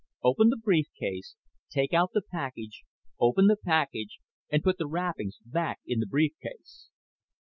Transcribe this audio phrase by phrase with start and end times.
[0.23, 1.35] "Open the brief case,
[1.69, 2.85] take out the package,
[3.19, 4.17] open the package
[4.51, 6.89] and put the wrappings back in the brief case."